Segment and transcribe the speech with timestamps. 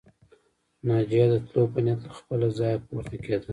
[0.87, 3.47] ناجيه د تلو په نيت له خپله ځايه پورته کېده